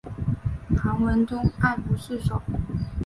[0.75, 2.41] 唐文宗爱不释手。